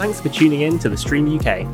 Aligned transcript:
Thanks 0.00 0.18
for 0.18 0.30
tuning 0.30 0.62
in 0.62 0.78
to 0.78 0.88
the 0.88 0.96
Stream 0.96 1.28
UK. 1.38 1.66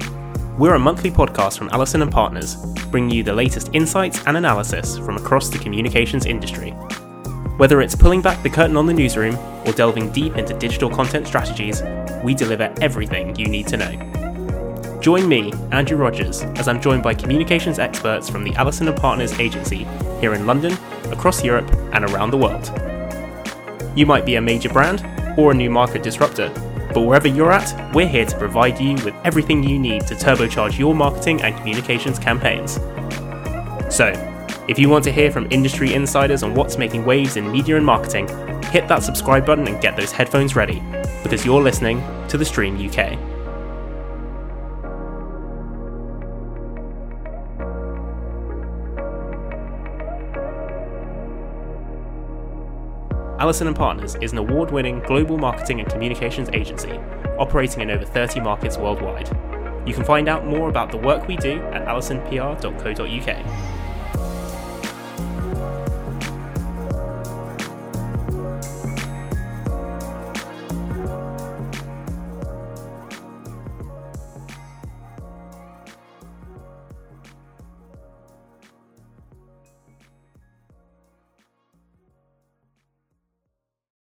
We're 0.59 0.75
a 0.75 0.81
monthly 0.81 1.13
podcast 1.13 1.57
from 1.57 1.69
Allison 1.69 2.03
and 2.03 2.11
Partners, 2.11 2.57
bringing 2.91 3.11
you 3.13 3.23
the 3.23 3.33
latest 3.33 3.71
insights 3.73 4.21
and 4.27 4.37
analysis 4.37 4.99
from 4.99 5.17
across 5.17 5.49
the 5.49 5.61
communications 5.61 6.27
industry. 6.27 6.73
Whether 7.57 7.81
it's 7.81 7.95
pulling 7.95 8.23
back 8.23 8.43
the 8.43 8.51
curtain 8.51 8.77
on 8.77 8.87
the 8.87 8.93
newsroom 8.93 9.37
or 9.65 9.71
delving 9.75 10.11
deep 10.11 10.37
into 10.37 10.59
digital 10.59 10.91
content 10.91 11.29
strategies, 11.29 11.85
we 12.25 12.35
deliver 12.35 12.75
everything 12.81 13.37
you 13.37 13.47
need 13.47 13.69
to 13.69 13.77
know. 13.77 14.99
Join 15.01 15.29
me, 15.29 15.53
Andrew 15.71 15.97
Rogers, 15.97 16.43
as 16.57 16.67
I'm 16.67 16.81
joined 16.81 17.05
by 17.05 17.15
communications 17.15 17.79
experts 17.79 18.29
from 18.29 18.43
the 18.43 18.57
Allison 18.57 18.89
and 18.89 18.97
Partners 18.97 19.39
agency 19.39 19.87
here 20.21 20.35
in 20.35 20.47
London, 20.47 20.77
across 21.13 21.45
Europe, 21.45 21.73
and 21.93 22.05
around 22.05 22.33
the 22.33 22.39
world. 22.39 22.73
You 23.97 24.05
might 24.05 24.27
be 24.27 24.35
a 24.35 24.41
major 24.41 24.69
brand 24.69 25.07
or 25.39 25.53
a 25.53 25.55
new 25.55 25.71
market 25.71 26.03
disruptor, 26.03 26.53
but 26.97 27.03
wherever 27.03 27.29
you're 27.29 27.53
at, 27.53 27.95
we're 27.95 28.09
here 28.09 28.25
to 28.25 28.39
provide 28.39 28.81
you 28.81 28.95
with 29.05 29.15
everything 29.23 29.63
you 29.63 29.79
need 29.79 30.07
to 30.07 30.15
turbocharge 30.15 30.79
your 30.79 30.95
marketing 30.95 31.43
and 31.43 31.55
communications 31.59 32.19
campaigns. 32.19 32.77
So, 33.95 34.15
if 34.67 34.79
you 34.79 34.89
want 34.89 35.05
to 35.05 35.13
hear 35.13 35.31
from 35.31 35.47
industry 35.51 35.93
insiders 35.93 36.43
on 36.43 36.55
what's 36.55 36.79
making 36.79 37.05
waves 37.05 37.37
in 37.37 37.53
media 37.53 37.77
and 37.77 37.85
marketing, 37.85 38.29
hit 38.69 38.89
that 38.89 39.03
subscribe 39.03 39.45
button 39.45 39.69
and 39.69 39.79
get 39.83 39.95
those 39.95 40.11
headphones 40.11 40.57
ready, 40.57 40.83
because 41.23 41.45
you're 41.45 41.63
listening 41.63 42.03
to 42.29 42.39
the 42.39 42.47
Stream 42.47 42.79
UK. 42.79 43.36
Allison 53.39 53.67
and 53.67 53.77
Partners 53.77 54.17
is 54.23 54.33
an 54.33 54.39
award-winning 54.39 55.01
global 55.01 55.37
marketing 55.37 55.81
and 55.81 55.91
communications 55.91 56.49
agency 56.55 56.99
operating 57.39 57.83
in 57.83 57.91
over 57.91 58.07
30 58.07 58.41
markets 58.41 58.79
worldwide. 58.79 59.29
You 59.87 59.93
can 59.93 60.05
find 60.05 60.27
out 60.27 60.47
more 60.47 60.71
about 60.71 60.91
the 60.91 60.97
work 60.97 61.29
we 61.29 61.37
do 61.37 61.61
at 61.65 61.87
allisonpr.co.uk. 61.87 63.86